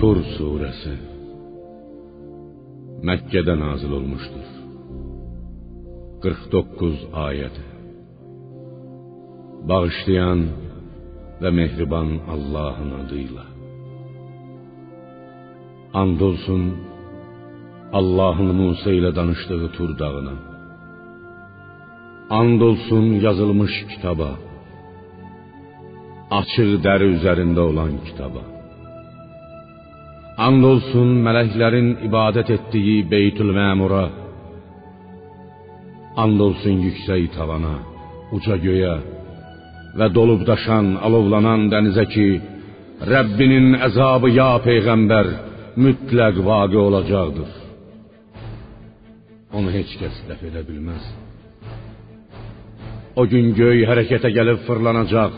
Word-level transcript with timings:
Tur 0.00 0.18
suresi 0.36 0.94
Mekke'de 3.02 3.54
nazil 3.60 3.90
olmuştur. 3.90 4.46
49 6.22 7.06
ayet. 7.14 7.56
Bağışlayan 9.68 10.40
ve 11.42 11.50
mehriban 11.50 12.08
Allah'ın 12.34 12.90
adıyla. 13.00 13.44
Andolsun 15.94 16.76
Allah'ın 17.92 18.54
Musa 18.54 18.90
ile 18.90 19.16
danıştığı 19.16 19.72
Tur 19.72 19.98
dağına. 19.98 20.34
Andolsun 22.30 23.04
yazılmış 23.26 23.72
kitaba. 23.90 24.30
Açıq 26.30 26.70
dəri 26.86 27.06
üzərində 27.16 27.60
olan 27.70 27.92
kitaba. 28.06 28.57
And 30.38 30.62
olsun 30.62 31.16
mələklərin 31.26 31.88
ibadət 32.06 32.52
etdiyi 32.54 33.00
Beytül 33.10 33.50
Məmura. 33.56 34.04
And 36.22 36.40
olsun 36.40 36.78
yüksək 36.86 37.32
tavana, 37.34 37.80
uca 38.36 38.54
göyə 38.62 38.94
və 39.98 40.08
dolub 40.14 40.44
daşan, 40.46 40.92
alovlanan 41.06 41.66
dənizə 41.72 42.04
ki, 42.12 42.28
Rəbbinin 43.10 43.76
əzabı 43.86 44.30
ya 44.34 44.48
peyğəmbər 44.62 45.28
mütləq 45.84 46.40
vaqe 46.46 46.78
olacaqdır. 46.86 47.50
Onu 49.58 49.70
heç 49.74 49.94
kəs 50.00 50.22
dəf 50.28 50.42
edə 50.50 50.64
bilməz. 50.70 51.04
O 53.18 53.26
gün 53.26 53.54
göy 53.58 53.86
hərəkətə 53.90 54.30
gəlib 54.34 54.62
fırlanacaq, 54.66 55.34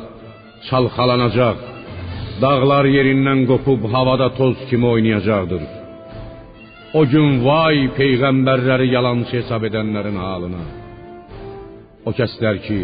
çalxalanacaq. 0.68 1.69
Dağlar 2.42 2.86
yerindən 2.96 3.40
qopub 3.50 3.82
havada 3.94 4.28
toz 4.38 4.56
kimi 4.68 4.86
oynayacaqdır. 4.94 5.62
O 6.98 7.02
gün 7.12 7.28
vay 7.46 7.76
peyğəmbərləri 7.98 8.86
yalançı 8.96 9.34
hesab 9.40 9.66
edənlərin 9.68 10.16
halına. 10.24 10.64
O 12.08 12.10
kəslər 12.18 12.56
ki, 12.66 12.80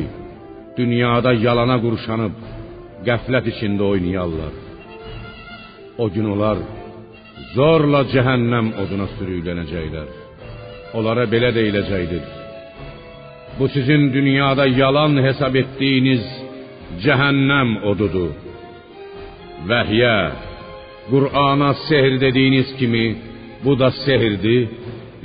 dünyada 0.78 1.32
yalana 1.46 1.77
qurşanıb 1.84 2.34
qəflət 3.08 3.50
içində 3.52 3.84
oynayarlar. 3.92 4.54
O 6.02 6.06
gün 6.14 6.27
onlar 6.34 6.58
zorla 7.56 8.02
cəhənnəm 8.14 8.74
oduna 8.82 9.08
sürüklənəcəklər. 9.16 10.08
Onlara 10.96 11.24
belə 11.32 11.50
deyiləcəkdir. 11.58 12.24
Bu 13.58 13.68
sizin 13.74 14.10
dünyada 14.16 14.66
yalan 14.82 15.16
hesab 15.27 15.54
etdiyiniz 15.62 16.24
cəhənnəm 17.04 17.70
odudur. 17.92 18.45
Vəhyə, 19.70 20.18
Qur'ana 21.10 21.70
sehr 21.88 22.12
dediyiniz 22.24 22.68
kimi 22.78 23.06
bu 23.64 23.72
da 23.80 23.88
sehirdir, 24.04 24.62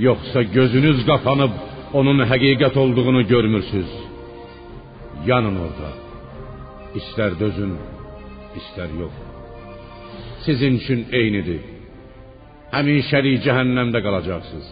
yoxsa 0.07 0.39
gözünüz 0.57 0.99
qapanıb 1.09 1.53
onun 1.99 2.19
həqiqət 2.31 2.75
olduğunu 2.83 3.21
görmürsüz. 3.33 3.89
Yanın 5.29 5.55
orada. 5.65 5.89
İstər 6.99 7.31
dözün, 7.43 7.73
istər 8.59 8.89
yox. 9.01 9.15
Sizin 10.45 10.73
üçün 10.81 11.01
eynidir. 11.19 11.61
Həmişəlik 12.75 13.43
cəhənnəmdə 13.45 13.99
qalacaqsınız. 14.05 14.69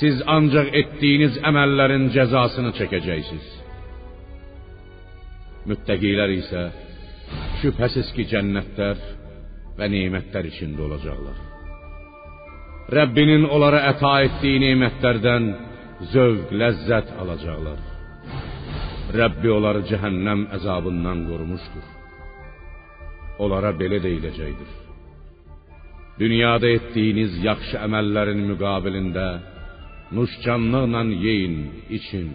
Siz 0.00 0.16
ancaq 0.36 0.68
etdiyiniz 0.80 1.38
əməllərin 1.48 2.04
cəzasını 2.16 2.74
çəkəcəksiniz. 2.78 3.48
Müttəqilər 5.70 6.30
isə 6.40 6.62
şübhəsiz 7.62 8.12
ki, 8.16 8.26
cənnətlər 8.32 9.04
və 9.78 9.86
nemətlər 9.92 10.48
içində 10.50 10.84
olacaqlar. 10.88 11.38
Rəbbinin 12.88 13.44
onlara 13.52 13.82
əta 13.90 14.14
etdiyi 14.26 14.62
nemətlərdən 14.64 15.48
zövq, 16.12 16.52
ləzzət 16.60 17.12
alacaqlar. 17.20 17.80
Rəbbi 19.18 19.50
onları 19.52 19.84
cəhənnəm 19.90 20.46
əzabından 20.56 21.24
qorumuşdur. 21.28 21.86
Onlara 23.44 23.72
belə 23.80 24.00
deyiləcəkdir. 24.04 24.70
Dünyada 26.18 26.68
etdiyiniz 26.76 27.38
yaxşı 27.44 27.76
əməllərin 27.86 28.40
müqabilində 28.50 29.28
nuşcanlıqla 30.16 31.02
yeyin, 31.26 31.58
için. 31.98 32.28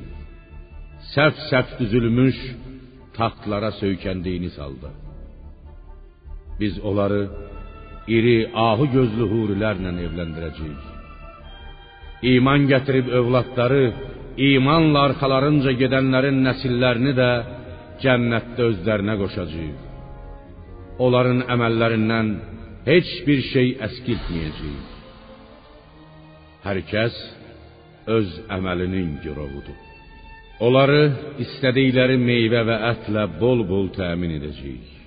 Səf-səf 1.14 1.80
düzülmüş 1.80 2.38
taxtlara 3.18 3.72
söykəndiyiniz 3.82 4.56
halda. 4.64 5.03
Biz 6.60 6.80
onları 6.90 7.22
iri 8.08 8.38
ahu 8.68 8.86
gözlü 8.96 9.26
hurilərlə 9.34 9.92
evləndirəcəyik. 10.08 10.84
İman 12.34 12.68
gətirib 12.72 13.08
övladları, 13.20 13.84
imanla 14.50 15.00
arxalarınca 15.10 15.74
gedənlərin 15.82 16.40
nəsillərini 16.48 17.14
də 17.20 17.30
cənnətdə 18.04 18.70
özlərinə 18.72 19.16
qoşacağıq. 19.22 19.80
Onların 21.04 21.44
əməllərindən 21.54 22.34
heç 22.88 23.10
bir 23.28 23.40
şey 23.52 23.68
əskiltməyəcəyik. 23.88 24.90
Hər 26.64 26.80
kəs 26.92 27.16
öz 28.18 28.36
əməlinin 28.58 29.18
girovudur. 29.24 29.80
Onları 30.64 31.02
istədikləri 31.44 32.20
meyvə 32.22 32.62
və 32.70 32.76
ətlə 32.94 33.26
bol-bol 33.40 33.90
təmin 33.98 34.38
edəcəyik. 34.38 35.03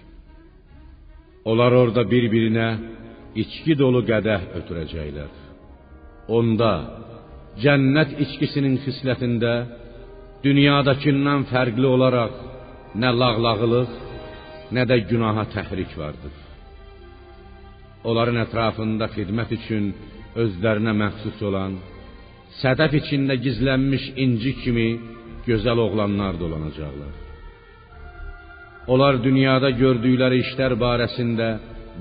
Onlar 1.51 1.73
orada 1.81 2.03
bir-birinə 2.12 2.69
içki 3.43 3.77
dolu 3.79 4.03
qədəh 4.11 4.49
ötürəcəklər. 4.59 5.33
Onda 6.37 6.73
cənnət 7.62 8.17
içkisinin 8.25 8.81
xislətində 8.84 9.53
dünyadakindən 10.47 11.47
fərqli 11.53 11.87
olaraq 11.97 12.35
nə 13.03 13.12
lağlağılıq, 13.21 13.93
nə 14.75 14.83
də 14.91 14.97
günaha 15.11 15.47
təhrik 15.55 15.93
vardır. 16.01 16.35
Onların 18.09 18.41
ətrafında 18.45 19.09
xidmət 19.15 19.55
üçün 19.59 19.93
özlərinə 20.43 20.95
məxsus 21.03 21.39
olan 21.49 21.79
sədəf 22.62 22.95
içində 23.01 23.37
gizlənmiş 23.45 24.11
inci 24.25 24.53
kimi 24.62 24.89
gözəl 25.47 25.79
oğlanlar 25.87 26.39
dolanacaqlar. 26.43 27.25
Onlar 28.93 29.19
dünyada 29.23 29.71
gördükləri 29.83 30.43
işlər 30.45 30.77
barəsində 30.79 31.49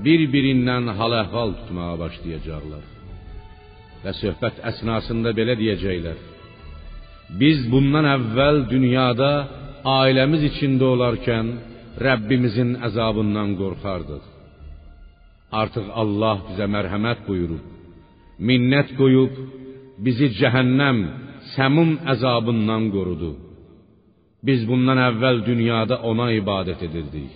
bir-birindən 0.04 0.92
hal-əhval 0.98 1.54
tutmağa 1.60 1.94
başlayacaqlar. 2.04 2.84
Və 4.04 4.12
söhbət 4.22 4.60
əsnasında 4.70 5.32
belə 5.38 5.56
deyəcəklər: 5.60 6.18
Biz 7.40 7.66
bundan 7.72 8.06
əvvəl 8.16 8.58
dünyada 8.70 9.32
ailəmiz 9.98 10.46
içində 10.50 10.86
olarkən 10.94 11.52
Rəbbimizin 12.06 12.76
əzabından 12.86 13.54
qorxardıq. 13.60 14.24
Artıq 15.62 15.86
Allah 16.02 16.42
bizə 16.50 16.66
mərhəmət 16.76 17.22
buyurub, 17.28 17.62
minnət 18.48 18.92
qoyub 19.00 19.34
bizi 20.04 20.28
cəhənnəm 20.40 20.98
səmum 21.54 21.96
əzabından 22.12 22.90
qorudu. 22.94 23.32
Biz 24.46 24.60
bundan 24.68 24.98
əvvəl 25.08 25.42
dünyada 25.46 25.96
ona 26.10 26.28
ibadət 26.40 26.84
edirdik. 26.86 27.32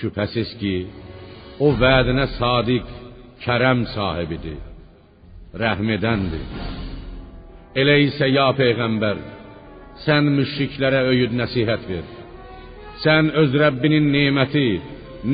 Şübhəsiz 0.00 0.54
ki, 0.60 0.74
o 1.64 1.68
vədinə 1.82 2.26
sadiq, 2.38 2.86
kərəm 3.44 3.84
sahibidir. 3.94 4.60
Rəhm 5.62 5.90
edəndir. 5.96 6.46
Elə 7.80 7.96
isə 8.06 8.26
ya 8.30 8.48
peyğəmbər, 8.58 9.18
sən 10.04 10.30
müşriklərə 10.38 11.04
öyüd 11.12 11.36
nəsihət 11.40 11.84
ver. 11.90 12.08
Sən 13.02 13.30
öz 13.42 13.54
Rəbbinin 13.62 14.08
neməti, 14.14 14.68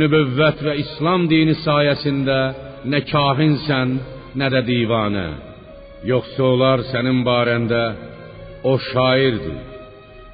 nübüvvət 0.00 0.62
və 0.66 0.74
İslam 0.82 1.26
dini 1.32 1.56
sayəsində 1.62 2.38
nə 2.92 3.00
kahinsən, 3.12 3.96
nə 4.40 4.50
də 4.54 4.62
divanə. 4.68 5.28
Yoxsa 6.10 6.44
onlar 6.52 6.84
sənin 6.92 7.24
barəndə 7.26 7.82
o 8.70 8.76
şairdir. 8.90 9.75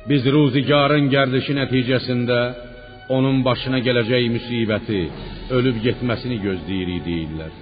Biz 0.09 0.25
ruzigarın 0.35 1.07
gərdişi 1.15 1.55
nəticəsində 1.61 2.39
onun 3.17 3.43
başına 3.47 3.79
gələcək 3.87 4.25
müsibəti, 4.37 5.03
ölüb 5.57 5.79
getməsini 5.85 6.39
gözləyirik 6.47 7.05
deyirlər. 7.07 7.53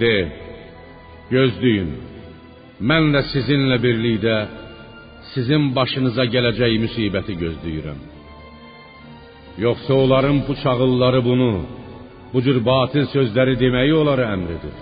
De, 0.00 0.16
gözləyin. 1.30 1.94
Mən 2.90 3.08
də 3.14 3.22
sizinlə 3.32 3.78
birlikdə 3.86 4.36
sizin 5.32 5.70
başınıza 5.78 6.26
gələcək 6.34 6.76
müsibəti 6.84 7.38
gözləyirəm. 7.44 8.04
Yoxsa 9.64 9.94
onların 9.94 10.42
bu 10.48 10.54
çağılları 10.62 11.24
bunu, 11.24 11.52
bu 12.32 12.42
cür 12.44 12.60
batil 12.70 13.08
sözləri 13.14 13.56
deməyi 13.64 13.96
onlara 14.00 14.28
əmr 14.34 14.52
edir. 14.58 14.76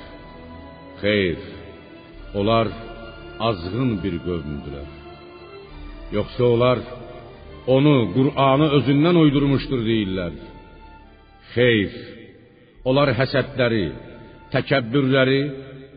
Xeyr, 1.02 1.38
onlar 2.38 2.66
azğın 3.48 3.90
bir 4.02 4.18
qövmdülər. 4.26 5.03
Yoxsa 6.16 6.44
onlar 6.54 6.78
onu, 7.76 7.94
Qur'anı 8.16 8.66
özündən 8.78 9.16
uydurmuşdur 9.24 9.80
deyirlər. 9.88 10.34
Xeyr, 11.54 11.92
onlar 12.88 13.12
həsədləri, 13.18 13.86
təkəbbürləri 14.54 15.42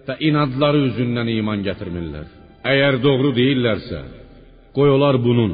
və 0.08 0.16
inadları 0.30 0.84
üzündən 0.90 1.32
iman 1.40 1.66
gətirmirlər. 1.68 2.28
Əgər 2.72 3.02
doğru 3.04 3.34
deyirlərsə, 3.40 4.00
qoy 4.76 4.90
onlar 4.96 5.20
bunun, 5.28 5.54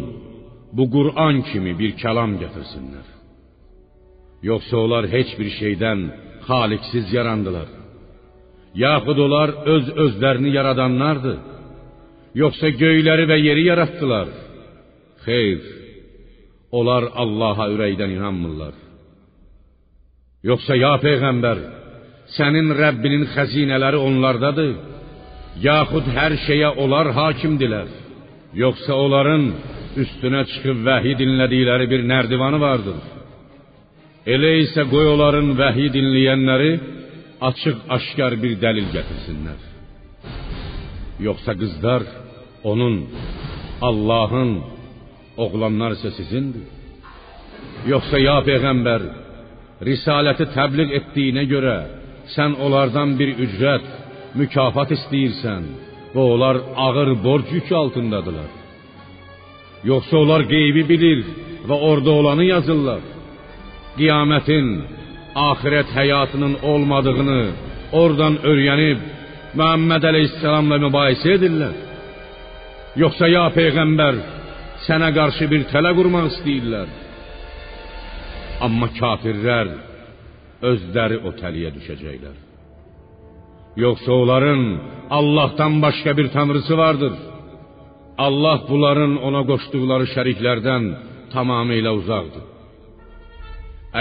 bu 0.77 0.83
Qur'an 0.95 1.41
kimi 1.49 1.73
bir 1.81 1.95
kəlam 2.01 2.37
gətirsinlər. 2.43 3.07
Yoxsa 4.49 4.75
onlar 4.85 5.07
heç 5.15 5.29
bir 5.39 5.49
şeydən 5.59 5.99
xaliqsiz 6.47 7.05
yarandılar. 7.17 7.69
Yaxud 8.85 9.17
onlar 9.25 9.49
öz 9.75 9.85
özlərini 10.03 10.51
yaradanlardır. 10.57 11.37
Yoxsa 12.41 12.69
göyləri 12.83 13.25
və 13.31 13.37
yeri 13.47 13.63
yaratdılar. 13.71 14.27
Xeyr, 15.25 15.59
onlar 16.77 17.03
Allaha 17.23 17.69
ürəkdən 17.73 18.15
inanmırlar. 18.17 18.75
Yoxsa 20.49 20.75
ya 20.75 20.93
peyğəmbər, 21.05 21.59
sənin 22.37 22.73
Rəbbinin 22.81 23.27
xəzinələri 23.35 23.99
onlardadır, 24.07 24.73
yaxud 25.67 26.09
hər 26.17 26.35
şeyə 26.47 26.73
onlar 26.83 27.11
hakimdilər. 27.19 27.89
Yoxsa 28.63 28.93
onların 29.05 29.43
üstünə 30.03 30.43
çıxıb 30.51 30.81
vəhi 30.87 31.13
dinlədikləri 31.21 31.85
bir 31.93 32.01
nərdivanı 32.11 32.59
vardır. 32.61 32.99
Elə 34.33 34.51
isə 34.63 34.85
qoy 34.91 35.07
onların 35.13 35.53
vəhi 35.61 35.87
dinləyənləri 35.95 36.71
açıq-aşkar 37.49 38.37
bir 38.43 38.53
dəlil 38.63 38.87
gətirsinlər. 38.95 39.59
Yoxsa 41.27 41.53
qızlar 41.61 42.03
onun, 42.71 42.95
Allahın, 43.89 44.51
oğlanlar 45.37 45.95
isə 45.97 46.11
sizindir. 46.17 46.65
Yoxsa 47.91 48.19
ya 48.27 48.37
peyğəmbər, 48.47 49.03
risaləti 49.87 50.47
təbliğ 50.55 50.89
etdiyinə 50.99 51.43
görə 51.53 51.77
sən 52.35 52.57
onlardan 52.63 53.15
bir 53.19 53.33
ücret, 53.45 53.87
mükafat 54.39 54.93
istəyirsən 54.97 55.63
və 56.13 56.21
onlar 56.33 56.59
ağır 56.85 57.09
borc 57.25 57.47
yükü 57.57 57.75
altındadılar. 57.83 58.51
Yoxsa 59.91 60.17
onlar 60.23 60.45
qeybi 60.53 60.83
bilir 60.91 61.23
və 61.67 61.75
orada 61.89 62.11
olanı 62.19 62.45
yazırlar. 62.53 63.01
Qiyamətin, 63.97 64.67
axirət 65.49 65.89
həyatının 65.97 66.55
olmadığını 66.71 67.41
oradan 67.99 68.39
öyrənib 68.51 69.09
Məhəmməd 69.53 70.05
əleyhissalamla 70.09 70.79
mübahisə 70.81 71.35
edirlər. 71.37 71.73
Yoxsa 72.97 73.27
ya 73.29 73.43
peyğəmbər 73.53 74.15
sənə 74.87 75.09
qarşı 75.17 75.47
bir 75.53 75.67
tələ 75.71 75.91
qurmaq 75.97 76.29
istəyirlər. 76.31 76.87
Amma 78.65 78.87
kafirlər 78.99 79.67
özləri 80.69 81.19
o 81.27 81.33
təliyə 81.41 81.71
düşəcəklər. 81.77 82.35
Yoxsa 83.83 84.11
onların 84.21 84.61
Allahdan 85.17 85.81
başqa 85.81 86.17
bir 86.17 86.27
tanrısı 86.35 86.77
vardır. 86.77 87.13
Allah 88.17 88.59
bunların 88.69 89.13
ona 89.27 89.41
qoşduqları 89.49 90.05
şəriklərdən 90.15 90.83
tamamilə 91.33 91.91
uzaqdır. 91.99 92.45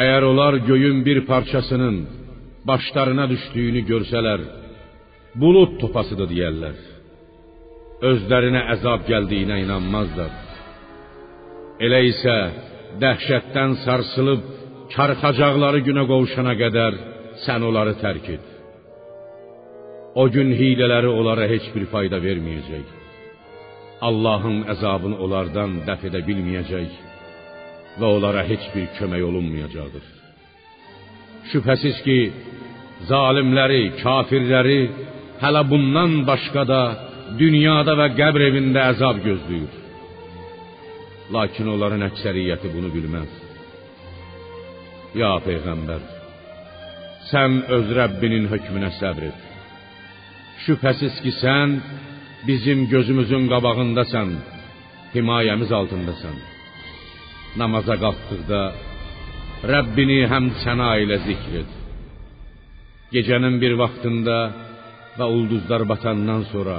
Əgər 0.00 0.23
onlar 0.31 0.55
göyün 0.69 0.99
bir 1.06 1.19
parçasının 1.31 1.96
başlarına 2.69 3.25
düşdüyünü 3.32 3.82
görsələr, 3.90 4.40
bulut 5.40 5.81
topasıdır 5.81 6.28
deyərlər. 6.35 6.78
Özlərinə 8.11 8.62
əzab 8.75 9.05
gəldiyinə 9.11 9.62
inanmazlar. 9.64 10.42
Elə 11.82 11.99
isə 12.06 12.37
dəhşətdən 13.02 13.73
sarsılıb 13.84 14.43
karxacaqları 14.94 15.81
günə 15.88 16.05
qovuşana 16.11 16.55
qədər 16.61 16.99
sən 17.44 17.64
onları 17.69 17.96
tərk 18.02 18.29
et. 18.37 18.46
O 20.14 20.29
gün 20.34 20.52
hilələri 20.61 21.11
onlara 21.11 21.49
heç 21.52 21.67
bir 21.75 21.88
fayda 21.93 22.20
verməyəcək. 22.26 22.87
Allahın 24.08 24.58
əzabını 24.75 25.19
onlardan 25.25 25.81
dəf 25.88 26.06
edə 26.08 26.20
bilməyəcək 26.29 26.90
və 27.99 28.06
onlara 28.17 28.43
heç 28.50 28.64
bir 28.75 28.87
kömək 28.99 29.23
olunmayacaqdır. 29.31 30.06
Şübhəsiz 31.50 32.02
ki, 32.06 32.19
zalimləri, 33.11 33.85
kafirləri 34.02 34.81
hələ 35.43 35.62
bundan 35.70 36.20
başqa 36.31 36.62
da 36.73 36.82
dünyada 37.43 37.96
və 38.00 38.12
qəbr 38.20 38.50
evində 38.50 38.90
əzab 38.93 39.25
gözləyir. 39.26 39.81
Lakin 41.31 41.67
onların 41.75 42.03
əksəriyyəti 42.11 42.73
bunu 42.75 42.91
bilməz. 42.95 43.31
Ya 45.21 45.33
peyğəmbər, 45.47 46.03
sən 47.31 47.59
öz 47.77 47.91
Rəbbinin 47.99 48.49
hökmünə 48.53 48.91
səbr 48.99 49.29
et. 49.31 49.41
Şübhəsiz 50.65 51.21
ki, 51.23 51.33
sən 51.43 51.77
bizim 52.49 52.89
gözümüzün 52.93 53.45
qabağındasan, 53.53 54.31
himayəmiz 55.15 55.71
altındasan. 55.81 56.37
Namaza 57.61 57.97
qalxdıqda 58.05 58.63
Rəbbini 59.73 60.21
həm 60.33 60.47
səna 60.65 60.91
ilə 61.05 61.19
zikr 61.27 61.53
et. 61.63 61.73
Gecənin 63.15 63.61
bir 63.63 63.77
vaxtında 63.83 64.39
və 65.19 65.27
ulduzlar 65.37 65.85
batandan 65.93 66.43
sonra, 66.53 66.79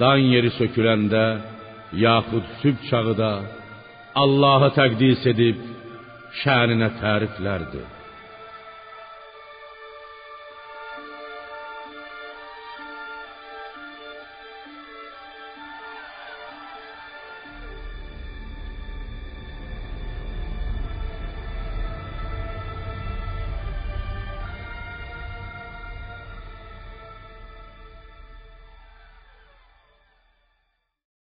dan 0.00 0.20
yeri 0.34 0.52
söküləndə, 0.60 1.24
yaxud 1.92 2.44
sübh 2.60 2.80
çağı 2.90 3.14
da 3.22 3.32
Allahı 4.22 4.70
təqdis 4.78 5.22
edib 5.32 5.58
şəninə 6.42 6.90
təriflərdir. 7.02 7.99